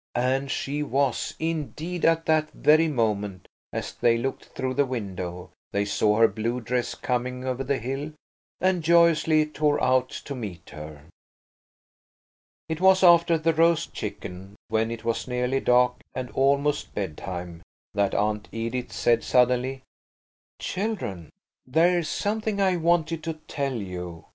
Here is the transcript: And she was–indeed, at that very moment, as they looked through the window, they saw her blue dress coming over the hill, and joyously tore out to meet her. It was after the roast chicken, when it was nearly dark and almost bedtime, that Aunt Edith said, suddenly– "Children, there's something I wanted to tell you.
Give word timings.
And 0.15 0.49
she 0.49 0.81
was–indeed, 0.81 2.05
at 2.05 2.25
that 2.25 2.49
very 2.53 2.87
moment, 2.87 3.47
as 3.71 3.93
they 3.93 4.17
looked 4.17 4.45
through 4.45 4.73
the 4.73 4.83
window, 4.87 5.51
they 5.71 5.85
saw 5.85 6.17
her 6.17 6.27
blue 6.27 6.59
dress 6.59 6.95
coming 6.95 7.45
over 7.45 7.63
the 7.63 7.77
hill, 7.77 8.11
and 8.59 8.83
joyously 8.83 9.45
tore 9.45 9.79
out 9.79 10.09
to 10.25 10.33
meet 10.33 10.71
her. 10.71 11.03
It 12.67 12.81
was 12.81 13.03
after 13.03 13.37
the 13.37 13.53
roast 13.53 13.93
chicken, 13.93 14.55
when 14.69 14.89
it 14.89 15.05
was 15.05 15.27
nearly 15.27 15.59
dark 15.59 16.01
and 16.15 16.31
almost 16.31 16.95
bedtime, 16.95 17.61
that 17.93 18.15
Aunt 18.15 18.47
Edith 18.51 18.91
said, 18.91 19.23
suddenly– 19.23 19.83
"Children, 20.59 21.29
there's 21.67 22.09
something 22.09 22.59
I 22.59 22.75
wanted 22.75 23.23
to 23.25 23.33
tell 23.47 23.75
you. 23.75 24.25